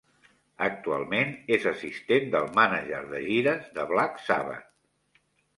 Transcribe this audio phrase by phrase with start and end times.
[0.67, 5.25] Actualment és assistent del mànager de gires de Black Sabbath.